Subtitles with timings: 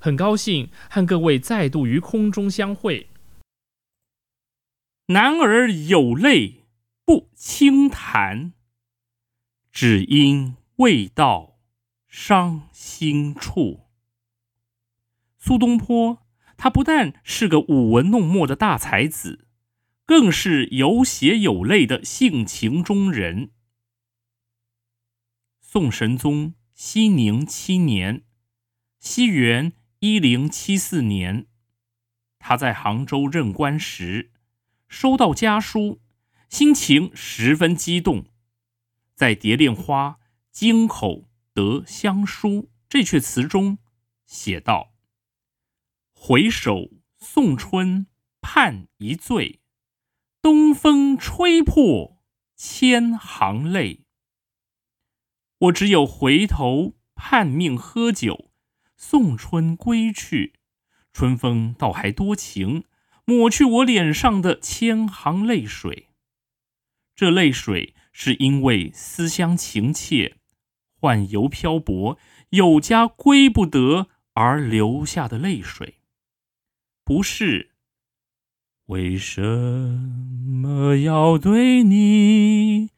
[0.00, 3.10] 很高兴和各位再度于空中相会。
[5.06, 6.66] 男儿有泪
[7.04, 8.52] 不轻弹，
[9.72, 11.58] 只因未到
[12.06, 13.86] 伤心处。
[15.38, 16.26] 苏东坡，
[16.58, 19.46] 他不但是个舞文弄墨的大才子，
[20.04, 23.52] 更是有血有泪的性情中人。
[25.60, 28.24] 宋神宗熙宁七年，
[28.98, 29.72] 西元。
[30.00, 31.48] 一零七四年，
[32.38, 34.30] 他在杭州任官时，
[34.86, 36.00] 收到家书，
[36.48, 38.26] 心情十分激动，
[39.16, 40.20] 在《蝶恋花·
[40.52, 42.48] 京口得乡书》
[42.88, 43.78] 这阙词中
[44.24, 44.94] 写道
[46.14, 48.06] ：“回首送春
[48.40, 49.58] 盼一醉，
[50.40, 52.22] 东风吹破
[52.54, 54.04] 千行泪。
[55.58, 58.44] 我只有回头盼命喝酒。”
[58.98, 60.54] 送春归去，
[61.12, 62.84] 春风倒还多情，
[63.24, 66.08] 抹去我脸上的千行泪水。
[67.14, 70.36] 这泪水是因为思乡情切、
[71.00, 72.18] 宦游漂泊、
[72.50, 76.00] 有家归不得而流下的泪水，
[77.04, 77.70] 不是
[78.86, 79.40] 为什
[80.44, 82.90] 么要对你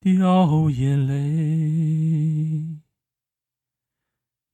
[0.00, 2.71] 掉眼泪。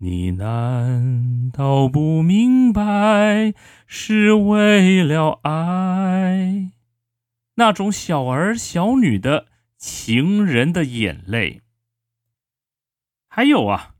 [0.00, 3.52] 你难道不明白
[3.84, 6.70] 是为了爱？
[7.54, 11.62] 那种小儿小女的情人的眼泪。
[13.26, 13.96] 还有啊，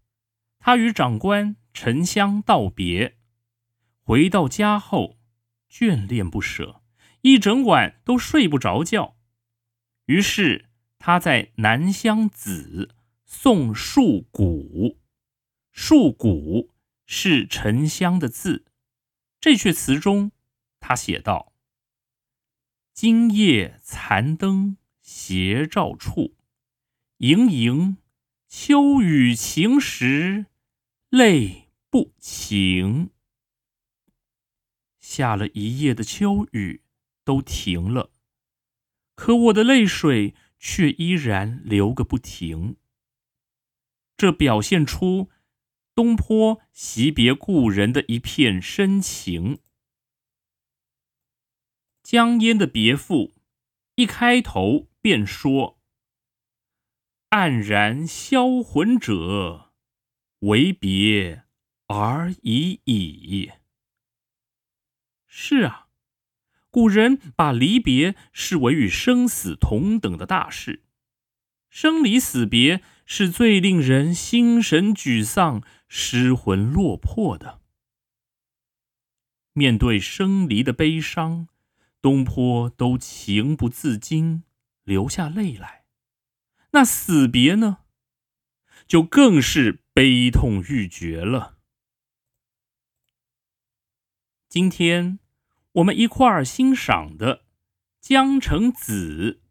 [0.60, 3.16] 他与长官沉香道别，
[3.98, 5.18] 回到家后
[5.68, 6.80] 眷恋不舍，
[7.22, 9.16] 一整晚都睡不着觉。
[10.06, 10.66] 于是
[11.00, 12.94] 他在南乡子
[13.24, 15.00] 送树谷。
[15.80, 16.72] 树谷
[17.06, 18.64] 是沉香的字，
[19.40, 20.32] 这阙词中，
[20.80, 21.52] 他写道
[22.92, 26.34] ：“今夜残灯斜照处，
[27.18, 27.98] 盈盈
[28.48, 30.46] 秋雨晴时，
[31.10, 33.10] 泪不晴。
[34.98, 36.82] 下了一夜的秋雨
[37.22, 38.10] 都停了，
[39.14, 42.76] 可我的泪水却依然流个不停。
[44.16, 45.30] 这表现出。”
[45.98, 49.58] 东坡惜别故人的一片深情。
[52.04, 53.34] 江淹的别赋
[53.96, 55.80] 一开头便说
[57.30, 59.72] ：“黯然销魂者，
[60.38, 61.42] 为别
[61.88, 63.50] 而已矣。”
[65.26, 65.88] 是啊，
[66.70, 70.84] 古人把离别视为与生死同等的大事。
[71.68, 77.60] 生离死别是最令人心神沮丧、失魂落魄的。
[79.54, 81.48] 面对生离的悲伤，
[82.00, 84.44] 东坡都情不自禁
[84.84, 85.86] 流下泪来。
[86.70, 87.78] 那死别呢，
[88.86, 91.58] 就更是悲痛欲绝了。
[94.48, 95.18] 今天
[95.72, 97.38] 我们一块儿欣赏的
[98.00, 99.40] 《江城子·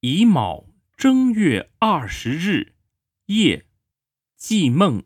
[0.00, 2.74] 乙卯正月二十日
[3.26, 3.66] 夜
[4.36, 5.02] 寄梦》，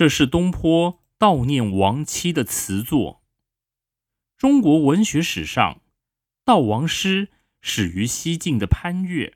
[0.00, 3.22] 这是东坡悼念亡妻的词作。
[4.38, 5.82] 中国文学史上，
[6.42, 7.28] 悼亡诗
[7.60, 9.34] 始于西晋的潘岳，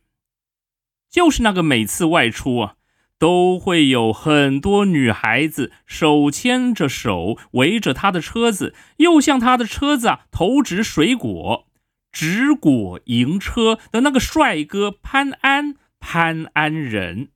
[1.10, 2.76] 就是那个每次外出啊，
[3.18, 11.68] 都会有很多女孩子手牵着手围着他的车子，又向他的车子啊投掷水果，
[12.10, 17.32] 执果迎车的那个帅哥潘安潘安人。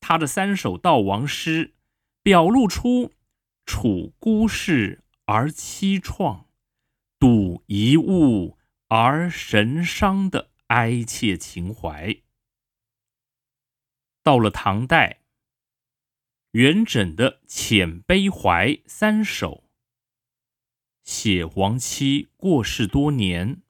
[0.00, 1.72] 他的三首悼亡诗，
[2.22, 3.12] 表露出
[3.64, 6.44] 处孤世而凄怆。
[7.18, 8.56] 睹一物
[8.88, 12.16] 而神伤的哀切情怀。
[14.22, 15.20] 到了唐代，
[16.52, 19.64] 元稹的《遣悲怀》三首，
[21.04, 23.60] 写亡妻过世多年，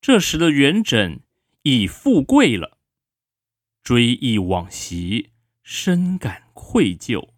[0.00, 1.20] 这时的元稹
[1.64, 2.78] 已富贵了，
[3.82, 5.32] 追忆往昔，
[5.62, 7.32] 深感愧疚，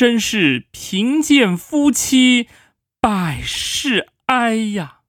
[0.00, 2.48] 真是贫贱夫妻
[3.02, 4.08] 百事。
[4.24, 5.00] 哀呀，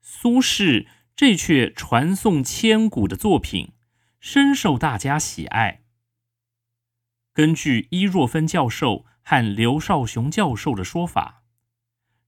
[0.00, 0.86] 苏轼
[1.16, 3.72] 这阙传颂千古的作品，
[4.20, 5.82] 深受大家喜爱。
[7.32, 11.42] 根据伊若芬教授和刘少雄教授的说法，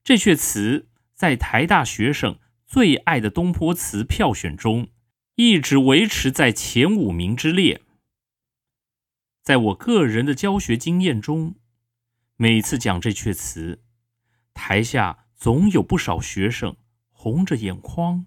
[0.03, 2.37] 这阙词在台大学生
[2.67, 4.89] 最爱的东坡词票选中，
[5.35, 7.84] 一直维持在前五名之列。
[9.45, 11.55] 在我个人的教学经验中，
[12.35, 13.83] 每次讲这阙词，
[14.53, 15.19] 台下。
[15.37, 16.77] 总有不少学生
[17.11, 18.25] 红着眼眶，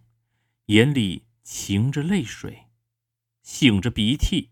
[0.67, 2.67] 眼里噙着泪水，
[3.43, 4.50] 擤着鼻涕，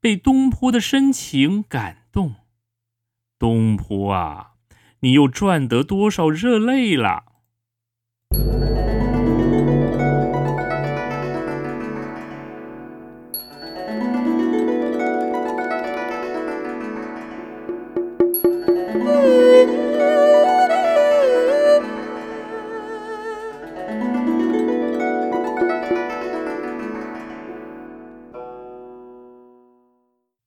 [0.00, 2.34] 被东坡的深情感动。
[3.38, 4.54] 东坡啊，
[5.00, 7.24] 你又赚得多少热泪了？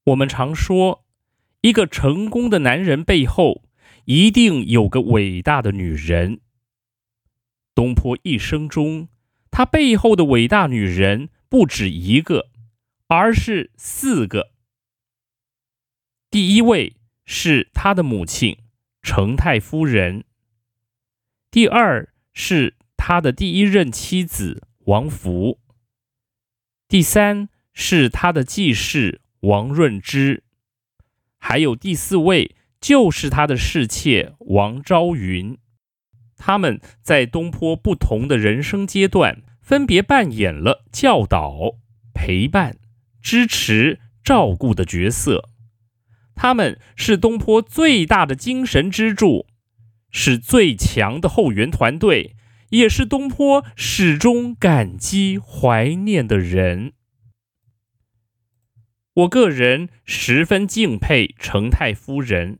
[0.08, 1.06] 我们常说，
[1.60, 3.66] 一个成功的男人背后
[4.06, 6.40] 一定有个伟大的女人。
[7.76, 9.10] 东坡一生中，
[9.52, 12.50] 他背后的伟大女人不止一个，
[13.08, 14.54] 而是四个。
[16.32, 16.96] 第一位
[17.26, 18.60] 是他的母亲
[19.02, 20.24] 程太夫人，
[21.52, 25.60] 第二是他的第一任妻子王弗，
[26.88, 29.20] 第三是他的继室。
[29.42, 30.44] 王润之，
[31.38, 35.58] 还有第四位就是他的侍妾王昭云，
[36.38, 41.76] 他们在东坡不同的人生阶段，分别扮演了教导、
[42.14, 42.78] 陪伴、
[43.22, 45.50] 支持、照顾的角色。
[46.36, 49.48] 他们是东坡最大的精神支柱，
[50.12, 52.36] 是最强的后援团队，
[52.70, 56.94] 也是东坡始终感激怀念的人。
[59.18, 62.60] 我个人十分敬佩程太夫人，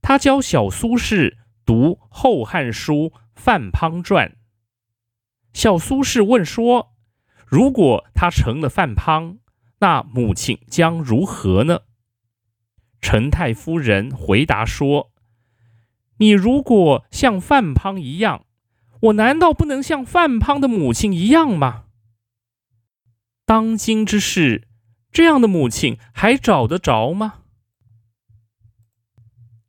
[0.00, 2.94] 她教小苏轼读《后汉书·
[3.34, 4.28] 范滂传》。
[5.52, 6.92] 小苏轼问说
[7.48, 9.38] ：“如果他成了范滂，
[9.80, 11.80] 那母亲将如何呢？”
[13.02, 15.10] 程太夫人回答说
[16.18, 18.46] ：“你如果像范滂一样，
[19.00, 21.86] 我难道不能像范滂的母亲一样吗？
[23.44, 24.68] 当今之事。”
[25.12, 27.40] 这样的母亲还找得着吗？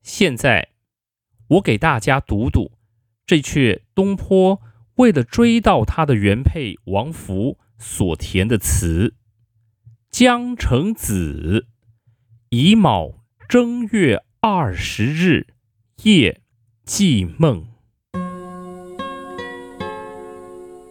[0.03, 0.69] 现在，
[1.48, 2.71] 我给大家读读
[3.25, 4.62] 这阙东坡
[4.95, 9.15] 为了追悼他的原配王弗所填的词
[10.12, 11.67] ：“江城子，
[12.50, 15.48] 乙卯正月二十日
[16.03, 16.41] 夜
[16.83, 17.67] 寄梦。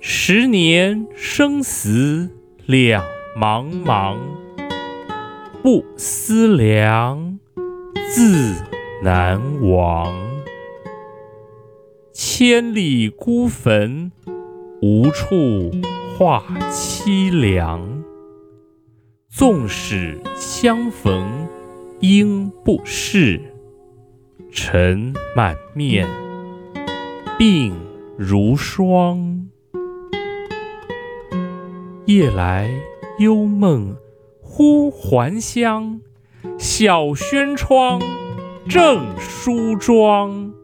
[0.00, 2.30] 十年生死
[2.66, 3.04] 两
[3.36, 4.16] 茫茫。”
[5.62, 7.38] 不思量，
[8.10, 8.54] 自
[9.02, 9.38] 难
[9.70, 10.14] 忘。
[12.14, 14.10] 千里孤坟，
[14.80, 15.70] 无处
[16.16, 18.02] 话凄凉。
[19.28, 21.46] 纵使相逢
[22.00, 23.38] 应不识，
[24.50, 26.08] 尘满面，
[27.38, 27.70] 鬓
[28.16, 29.46] 如霜。
[32.06, 32.70] 夜来
[33.20, 33.96] 幽梦
[34.40, 36.00] 忽还乡，
[36.58, 38.00] 小轩窗
[38.66, 40.54] 正梳妆。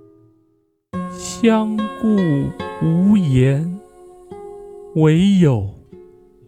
[1.13, 2.17] 相顾
[2.83, 3.79] 无言，
[4.95, 5.69] 唯有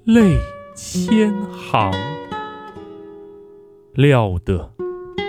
[0.05, 0.39] 泪
[0.75, 1.93] 千行。
[3.93, 4.73] 料得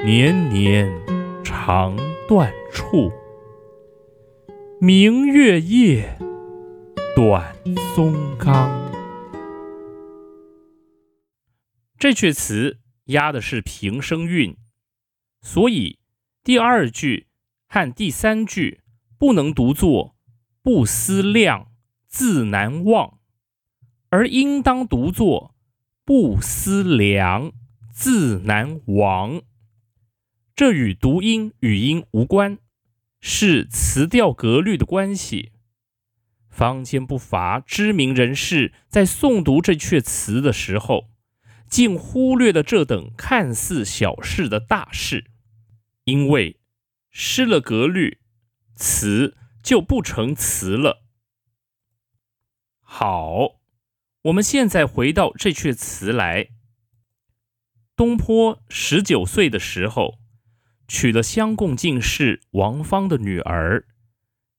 [0.06, 0.90] 年年
[1.44, 3.12] 肠断处，
[4.80, 6.18] 明月夜，
[7.14, 7.54] 短
[7.94, 8.72] 松冈。
[12.00, 14.56] 这阙词押的是平声韵，
[15.42, 16.00] 所以
[16.46, 17.28] 第二句
[17.68, 18.80] 和第三句
[19.18, 20.16] 不能读作
[20.64, 21.74] “不思量，
[22.08, 23.20] 自难忘”，
[24.12, 25.54] 而应当读作
[26.06, 27.52] “不思量，
[27.92, 29.42] 自难忘”。
[30.56, 32.60] 这与读音语音无关，
[33.20, 35.52] 是词调格律的关系。
[36.50, 41.09] 坊间不乏知名人士在诵读这阙词的时候。
[41.70, 45.26] 竟忽略了这等看似小事的大事，
[46.06, 46.60] 因为
[47.12, 48.20] 失了格律，
[48.76, 51.04] 词就不成词了。
[52.82, 53.60] 好，
[54.24, 56.50] 我们现在回到这阙词来。
[57.96, 60.20] 东坡十九岁的时候，
[60.88, 63.86] 娶了乡贡进士王芳的女儿，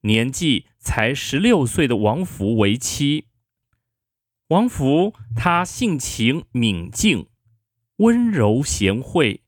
[0.03, 3.30] 年纪才十六岁的王弗为妻。
[4.51, 7.29] 王弗，他性情敏静，
[7.99, 9.43] 温柔贤惠，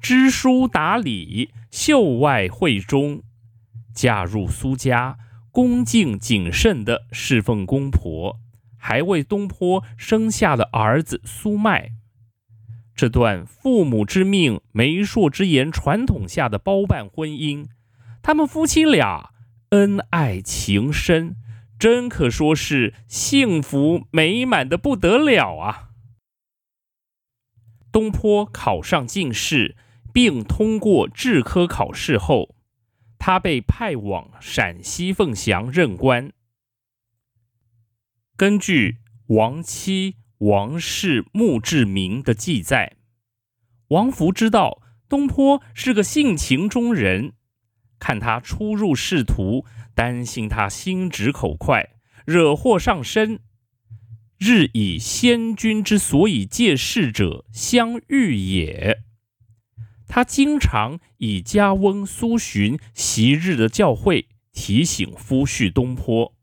[0.00, 3.22] 知书达理，秀外慧中。
[3.94, 5.18] 嫁入苏家，
[5.50, 8.40] 恭敬谨慎的侍奉公婆，
[8.78, 11.90] 还为东坡生下了儿子苏迈。
[12.94, 17.66] 这段父母之命、媒妁之言传统下的包办婚姻，
[18.22, 19.32] 他们夫妻俩
[19.68, 21.36] 恩爱情深。
[21.78, 25.90] 真可说是幸福美满的不得了啊！
[27.92, 29.76] 东坡考上进士，
[30.12, 32.56] 并通过制科考试后，
[33.18, 36.32] 他被派往陕西凤翔任官。
[38.36, 42.96] 根据王妻王氏墓志铭的记载，
[43.88, 47.34] 王福知道东坡是个性情中人，
[47.98, 49.66] 看他初入仕途。
[49.96, 51.88] 担心他心直口快，
[52.26, 53.40] 惹祸上身，
[54.38, 58.98] 日以先君之所以借事者相遇也。
[60.06, 66.34] 他经常以家翁苏洵昔日的教诲提醒夫婿东坡。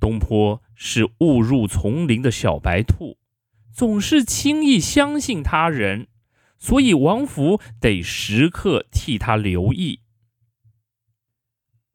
[0.00, 3.18] 东坡是误入丛林的小白兔，
[3.72, 6.08] 总是轻易相信他人，
[6.58, 9.99] 所以王弗得时刻替他留意。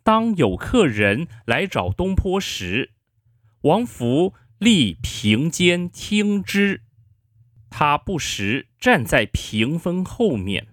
[0.05, 2.91] 当有客人来找东坡时，
[3.61, 6.83] 王弗立屏间听之。
[7.71, 10.67] 他不时站在屏风后面，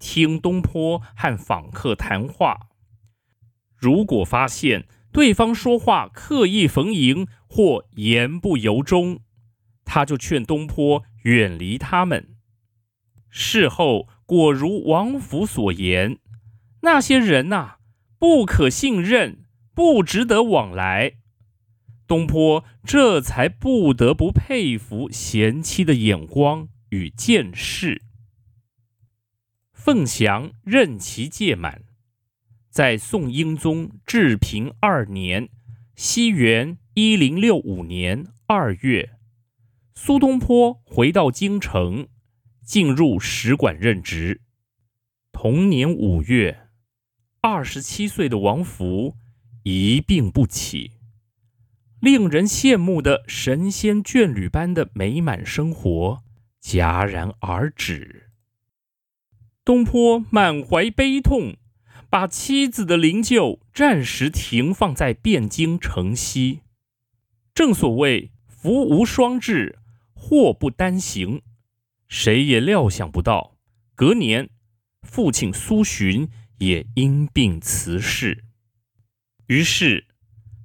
[0.00, 2.70] 听东坡和访客谈话。
[3.76, 9.20] 如果发现对方说话刻意逢迎或言不由衷，
[9.84, 12.34] 他就劝东坡远离他们。
[13.30, 16.18] 事后果如王弗所言，
[16.80, 17.75] 那些人呐。
[18.18, 19.44] 不可信任，
[19.74, 21.14] 不值得往来。
[22.06, 28.02] 东坡这才不得不佩服贤妻的眼光与见识。
[29.72, 31.82] 凤翔任期届满，
[32.70, 35.48] 在宋英宗治平二年
[35.94, 39.18] （西元一零六五年）二月，
[39.94, 42.08] 苏东坡回到京城，
[42.64, 44.40] 进入使馆任职。
[45.32, 46.65] 同年五月。
[47.48, 49.14] 二十七岁的王弗
[49.62, 50.90] 一病不起，
[52.00, 56.24] 令人羡慕的神仙眷侣般的美满生活
[56.60, 58.30] 戛然而止。
[59.64, 61.54] 东坡满怀悲痛，
[62.10, 66.62] 把妻子的灵柩暂时停放在汴京城西。
[67.54, 69.78] 正所谓福无双至，
[70.14, 71.42] 祸不单行，
[72.08, 73.56] 谁也料想不到，
[73.94, 74.50] 隔年
[75.02, 76.28] 父亲苏洵。
[76.58, 78.44] 也因病辞世，
[79.46, 80.06] 于是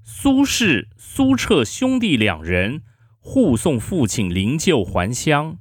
[0.03, 2.83] 苏轼、苏辙兄弟两人
[3.19, 5.59] 护送父亲灵柩还乡，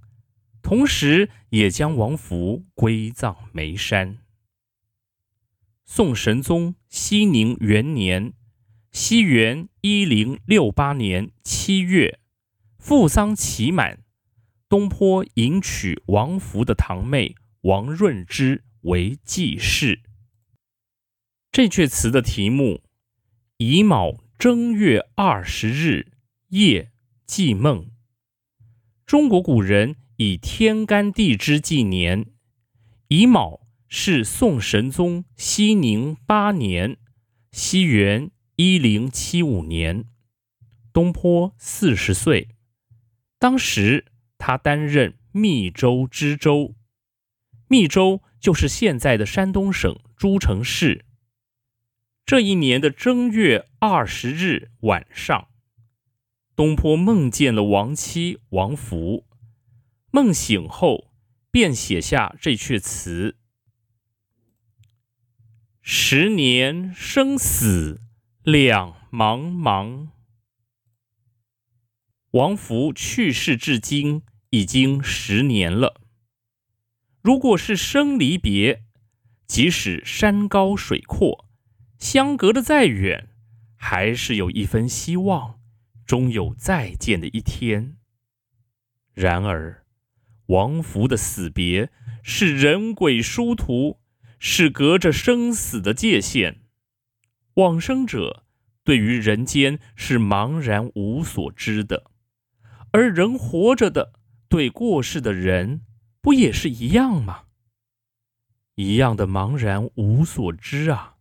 [0.62, 4.18] 同时也将王弗归葬眉山。
[5.84, 8.32] 宋神宗熙宁元年
[8.92, 12.20] （西元一零六八年）七月，
[12.78, 14.04] 父丧期满，
[14.68, 20.02] 东坡迎娶王福的堂妹王润之为继室。
[21.52, 22.80] 这阙词的题目：
[23.56, 26.12] 乙卯正月二十日
[26.50, 26.92] 夜
[27.26, 27.90] 祭梦。
[29.04, 32.26] 中国古人以天干地支纪年，
[33.08, 36.98] 乙卯是宋神宗熙宁八年
[37.50, 40.04] （西元一零七五年），
[40.94, 42.50] 东坡四十岁，
[43.40, 44.04] 当时
[44.38, 46.76] 他担任密州知州，
[47.66, 51.06] 密州就是现在的山东省诸城市。
[52.30, 55.48] 这一年的正月二十日晚上，
[56.54, 59.26] 东坡梦见了亡妻王福。
[60.12, 61.12] 梦醒后，
[61.50, 63.36] 便写下这阙词
[65.82, 68.00] ：“十年生死
[68.44, 70.10] 两茫茫。”
[72.30, 76.00] 王福去世至今已经十年了。
[77.22, 78.84] 如果是生离别，
[79.48, 81.49] 即使山高水阔。
[82.00, 83.28] 相隔的再远，
[83.76, 85.60] 还是有一分希望，
[86.06, 87.98] 终有再见的一天。
[89.12, 89.84] 然而，
[90.46, 91.90] 王福的死别
[92.22, 94.00] 是人鬼殊途，
[94.38, 96.62] 是隔着生死的界限。
[97.54, 98.44] 往生者
[98.82, 102.10] 对于人间是茫然无所知的，
[102.92, 104.14] 而人活着的
[104.48, 105.82] 对过世的人，
[106.22, 107.44] 不也是一样吗？
[108.76, 111.18] 一样的茫然无所知啊！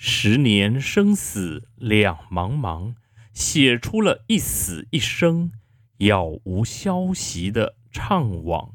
[0.00, 2.94] 十年生死两茫茫，
[3.34, 5.50] 写出了一死一生、
[5.96, 8.74] 杳无消息的怅惘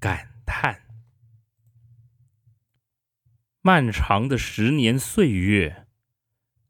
[0.00, 0.80] 感叹。
[3.62, 5.86] 漫长的十年岁月，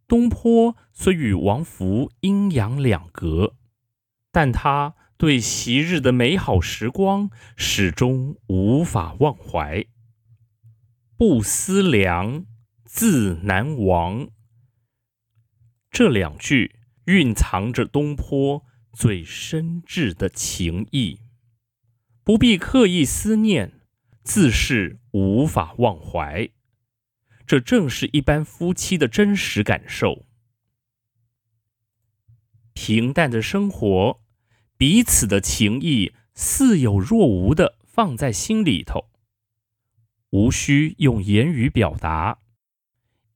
[0.06, 3.56] 东坡虽与王弗阴阳两隔，
[4.30, 9.86] 但他对昔日的美好时光始终无法忘怀。
[11.16, 12.44] 不思量。
[12.94, 14.28] 自难忘。
[15.90, 16.76] 这两句
[17.06, 21.18] 蕴藏着东坡最深挚的情意，
[22.22, 23.80] 不必刻意思念，
[24.22, 26.48] 自是无法忘怀。
[27.44, 30.24] 这正是一般夫妻的真实感受。
[32.74, 34.22] 平淡的生活，
[34.76, 39.10] 彼此的情谊似有若无的放在心里头，
[40.30, 42.38] 无需用言语表达。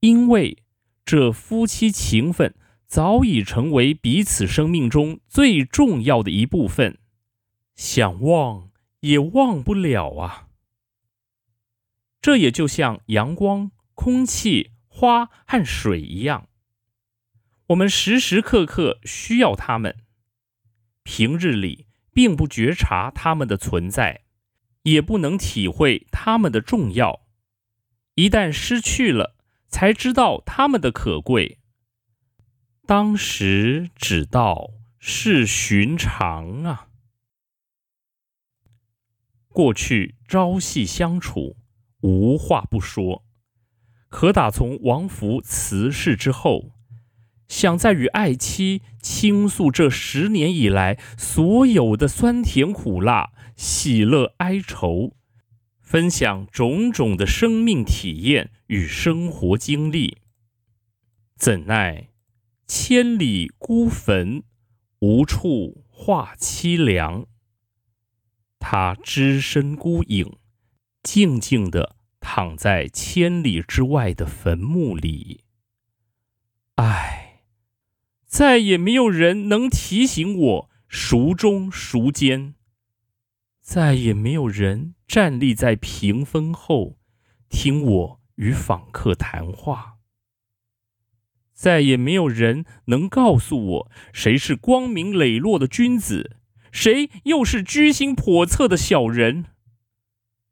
[0.01, 0.63] 因为
[1.03, 2.55] 这夫妻情分
[2.87, 6.99] 早已成为彼此生命中最重要的一部分，
[7.75, 10.47] 想忘也忘不了啊。
[12.21, 16.49] 这也就像阳光、空气、花和水一样，
[17.67, 19.97] 我们时时刻刻需要它们，
[21.03, 24.23] 平日里并不觉察它们的存在，
[24.83, 27.25] 也不能体会它们的重要，
[28.15, 29.38] 一旦失去了。
[29.69, 31.59] 才知道他们的可贵。
[32.85, 36.87] 当时只道是寻常啊。
[39.47, 41.55] 过去朝夕相处，
[42.01, 43.23] 无话不说。
[44.09, 46.71] 可打从王福辞世之后，
[47.47, 55.15] 想再与爱妻倾诉这十年以来所有的酸甜苦辣、喜乐哀愁。
[55.89, 60.19] 分享种种的生命体验与生活经历，
[61.35, 62.09] 怎奈
[62.67, 64.43] 千里孤坟，
[64.99, 67.25] 无处话凄凉。
[68.59, 70.37] 他只身孤影，
[71.01, 75.43] 静静地躺在千里之外的坟墓里。
[76.75, 77.45] 唉，
[78.27, 82.53] 再也没有人能提醒我孰忠孰奸。
[83.59, 86.99] 再也没有人站立在屏风后，
[87.49, 89.95] 听我与访客谈话。
[91.51, 96.37] 再也没有人能告诉我谁是光明磊落的君子，
[96.71, 99.45] 谁又是居心叵测的小人。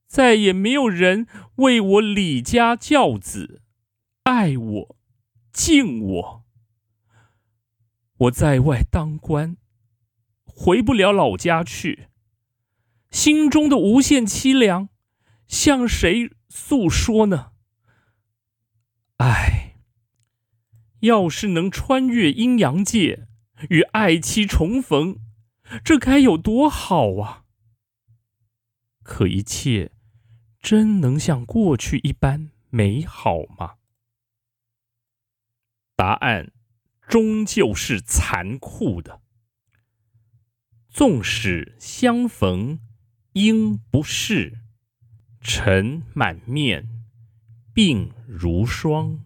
[0.07, 3.61] 再也没有人为我礼家教子，
[4.23, 4.97] 爱我，
[5.53, 6.45] 敬我。
[8.17, 9.57] 我在外当官，
[10.45, 12.06] 回不了老家去。
[13.11, 14.89] 心中的无限凄凉，
[15.47, 17.53] 向谁诉说呢？
[19.17, 19.75] 唉，
[20.99, 23.27] 要是能穿越阴阳界，
[23.69, 25.17] 与爱妻重逢，
[25.83, 27.45] 这该有多好啊！
[29.03, 29.93] 可一切
[30.59, 33.75] 真能像过去一般美好吗？
[35.95, 36.51] 答案
[37.07, 39.21] 终究是残酷的。
[40.89, 42.79] 纵使相逢
[43.37, 44.61] 应不识，
[45.41, 46.87] 尘满面，
[47.75, 49.19] 鬓如霜。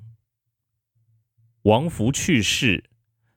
[1.62, 2.90] 王福去世，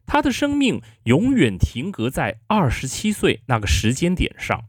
[0.04, 4.64] 他的生命永远停格在二十七岁那个时间点上。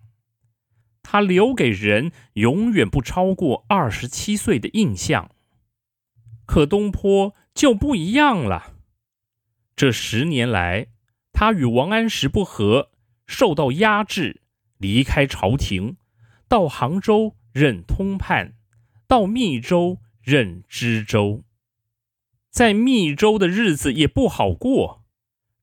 [1.02, 5.32] 他留给人永远不超过二十七岁的印象。
[6.46, 8.76] 可东坡就不一样了。
[9.76, 10.90] 这十年来，
[11.34, 12.92] 他与王安石不和，
[13.26, 14.44] 受到压制，
[14.78, 15.98] 离开朝廷，
[16.48, 18.54] 到杭州任通判，
[19.08, 21.44] 到密州任知州。
[22.50, 25.04] 在密州的日子也不好过，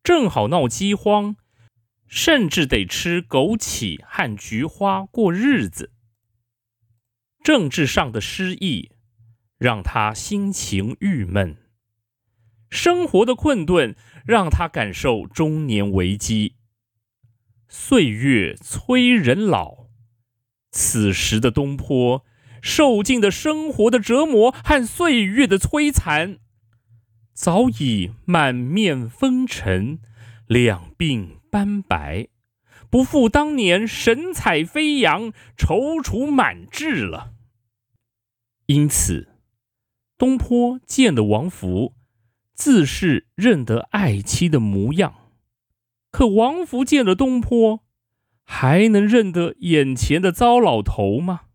[0.03, 1.37] 正好闹饥荒，
[2.07, 5.93] 甚至得吃枸杞和菊花过日子。
[7.43, 8.93] 政治上的失意
[9.59, 11.57] 让他心情郁闷，
[12.71, 13.97] 生活的困顿
[14.27, 16.57] 让他感受中年危机。
[17.85, 19.89] 岁月催人老，
[20.71, 22.25] 此时的东坡
[22.63, 26.39] 受尽的生活的折磨和岁月的摧残。
[27.35, 29.99] 早已满面风尘，
[30.47, 32.29] 两鬓斑白，
[32.89, 37.33] 不复当年神采飞扬、踌躇满志了。
[38.67, 39.41] 因此，
[40.17, 41.97] 东坡见了王弗，
[42.55, 45.22] 自是认得爱妻的模样；
[46.13, 47.83] 可王福见了东坡，
[48.45, 51.47] 还能认得眼前的糟老头吗？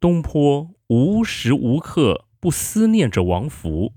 [0.00, 2.24] 东坡无时无刻。
[2.38, 3.92] 不思念着王福。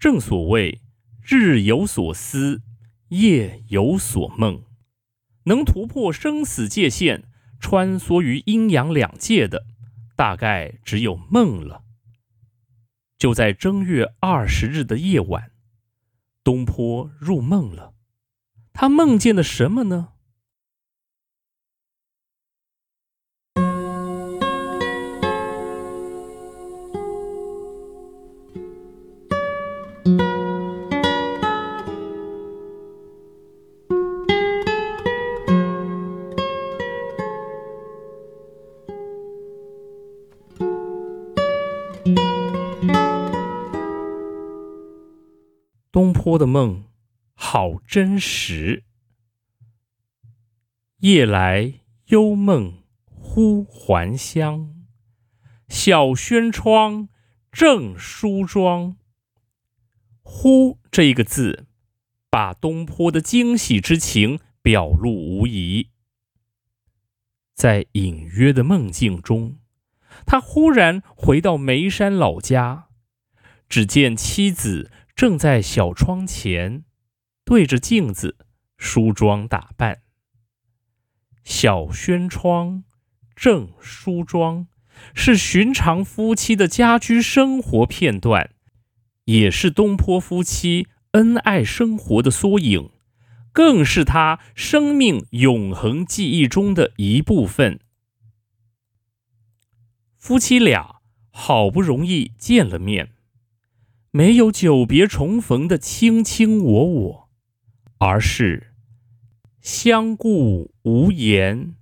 [0.00, 0.80] 正所谓
[1.20, 2.62] “日有所思，
[3.08, 4.64] 夜有所梦”，
[5.44, 7.24] 能突破生死界限、
[7.60, 9.66] 穿梭于阴阳两界的，
[10.16, 11.84] 大概只有梦了。
[13.18, 15.50] 就在正月二十日的夜晚，
[16.48, 17.92] 东坡入梦了。
[18.72, 20.14] 他梦见了什么呢？
[45.98, 46.84] 东坡的梦
[47.34, 48.84] 好真实。
[50.98, 54.76] 夜来幽梦忽还乡，
[55.66, 57.08] 小轩窗
[57.50, 58.96] 正梳妆。
[60.22, 61.66] 忽这一个字，
[62.30, 65.90] 把东坡的惊喜之情表露无遗。
[67.56, 69.58] 在隐约的梦境中，
[70.24, 72.86] 他忽然回到眉山老家，
[73.68, 74.92] 只见妻子。
[75.18, 76.84] 正在小窗前，
[77.44, 78.36] 对着镜子
[78.76, 80.02] 梳妆打扮。
[81.42, 82.84] 小轩窗，
[83.34, 84.68] 正梳妆，
[85.16, 88.50] 是寻常夫妻的家居生活片段，
[89.24, 92.92] 也是东坡夫妻恩爱生活的缩影，
[93.50, 97.80] 更是他生命永恒记忆中的一部分。
[100.16, 101.00] 夫妻俩
[101.32, 103.14] 好不容易见了面。
[104.10, 107.28] 没有久别重逢的卿卿我我，
[107.98, 108.74] 而是
[109.60, 111.74] 相顾无言，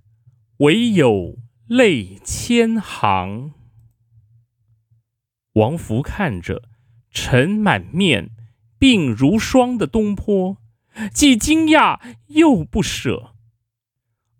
[0.57, 1.37] 唯有
[1.67, 3.53] 泪千行。
[5.53, 6.63] 王弗看着
[7.11, 8.31] 尘满面、
[8.77, 10.57] 鬓如霜的东坡，
[11.13, 13.35] 既惊讶又不舍，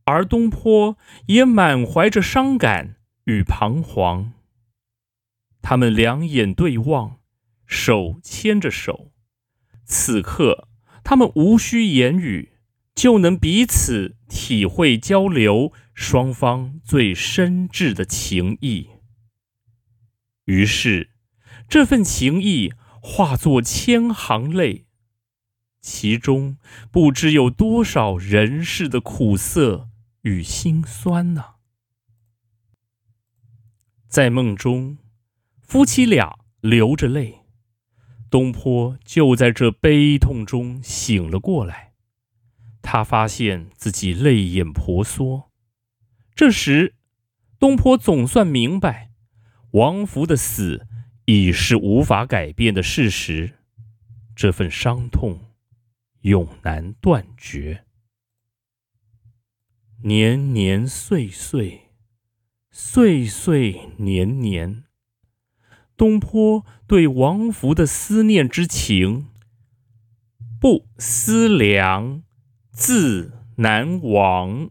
[0.03, 0.97] 而东坡
[1.27, 4.33] 也满怀着伤感与彷徨。
[5.61, 7.19] 他们两眼对望。
[7.67, 9.11] 手牵着手，
[9.85, 10.67] 此刻
[11.03, 12.53] 他们无需言语，
[12.95, 18.89] 就能彼此体会交流双方最深挚的情谊。
[20.45, 21.11] 于是，
[21.67, 24.85] 这份情谊化作千行泪，
[25.81, 26.57] 其中
[26.89, 29.89] 不知有多少人世的苦涩
[30.21, 31.55] 与辛酸呢？
[34.07, 34.97] 在梦中，
[35.61, 37.41] 夫妻俩流着泪。
[38.29, 41.93] 东坡就在这悲痛中醒了过来，
[42.81, 45.49] 他发现自己泪眼婆娑。
[46.35, 46.95] 这时，
[47.57, 49.11] 东坡总算明白，
[49.71, 50.87] 王弗的死
[51.25, 53.59] 已是无法改变的事实，
[54.35, 55.53] 这份伤痛
[56.21, 57.85] 永难断绝。
[60.03, 61.91] 年年岁岁，
[62.69, 64.83] 岁岁年年。
[65.97, 69.29] 东坡对王弗的思念之情，
[70.61, 72.21] 不思量，
[72.71, 74.69] 自难忘。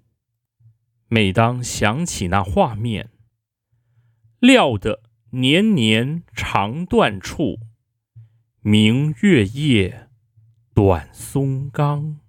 [1.09, 3.11] 每当想起那画面，
[4.39, 7.59] 料得年年肠断处，
[8.61, 10.09] 明月夜，
[10.75, 12.21] 短松冈。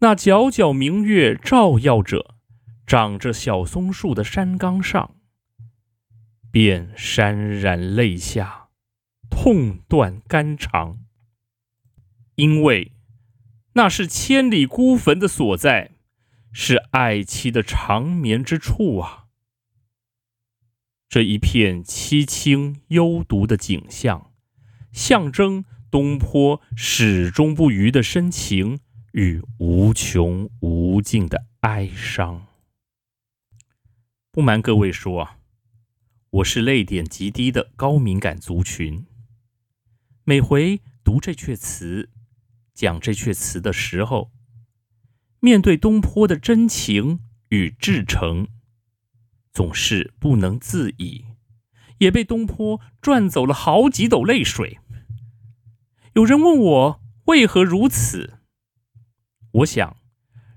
[0.00, 2.34] 那皎皎明月照耀着
[2.84, 5.16] 长着小松树的山冈上，
[6.50, 8.68] 便潸然泪下，
[9.28, 11.04] 痛断肝肠。
[12.34, 12.92] 因为
[13.72, 15.92] 那是千里孤坟的所在，
[16.52, 19.26] 是爱妻的长眠之处啊！
[21.08, 24.32] 这一片凄清幽独的景象，
[24.92, 28.78] 象征东坡始终不渝的深情
[29.12, 32.46] 与无穷无尽的哀伤。
[34.30, 35.37] 不瞒各位说啊，
[36.30, 39.06] 我是泪点极低的高敏感族群，
[40.24, 42.10] 每回读这阙词。
[42.74, 44.30] 讲这阙词的时候，
[45.40, 48.48] 面对东坡的真情与至诚，
[49.52, 51.24] 总是不能自已，
[51.96, 54.80] 也被东坡赚走了好几斗泪水。
[56.12, 58.40] 有人问我为何如此，
[59.52, 59.96] 我想，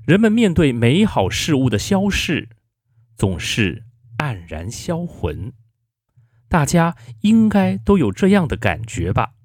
[0.06, 2.50] 人们面对美好事物的消逝，
[3.16, 3.86] 总是
[4.18, 5.54] 黯然销魂，
[6.52, 9.36] 大家应该都有这样的感觉吧。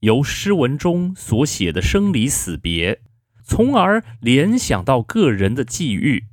[0.00, 3.02] 由诗文中所写的生离死别，
[3.44, 6.26] 从而联想到个人的际遇，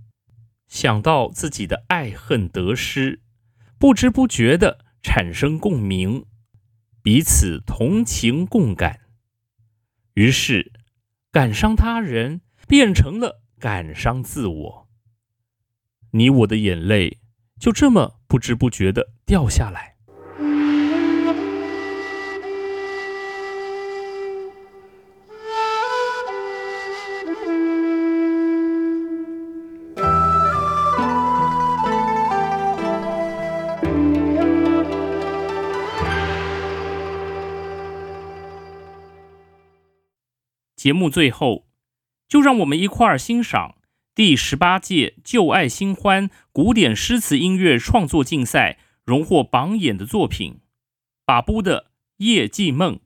[0.68, 3.22] 想到自己的爱恨得失，
[3.78, 6.26] 不知不觉地产生共鸣，
[7.04, 9.02] 彼此同情共感，
[10.16, 10.72] 于是
[11.32, 14.90] 感伤他人变成了感伤自我。
[16.14, 17.20] 你我的眼泪
[17.60, 19.94] 就这么不知不觉地掉下来。
[40.76, 41.66] 节目最后，
[42.28, 43.76] 就让我们一块儿欣赏
[44.16, 50.54] 第十八届旧爱新欢古典诗词音乐创作竞赛荣获榜眼的作品
[51.26, 52.98] 《把布的夜寄梦》。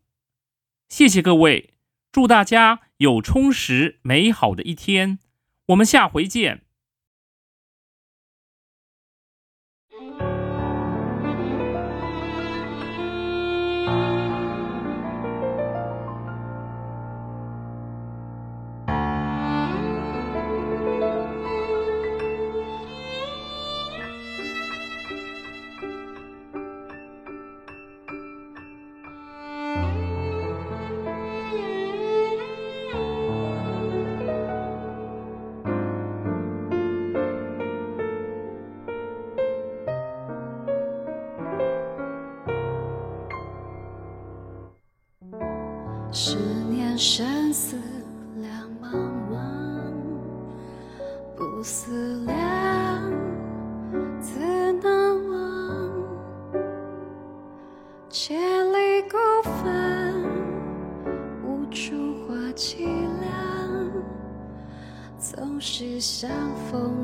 [0.90, 1.76] 谢谢各位，
[2.12, 5.20] 祝大家有充实美好的一天，
[5.68, 6.67] 我们下回见。
[66.20, 66.32] 相
[66.72, 66.97] 逢。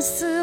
[0.00, 0.39] 思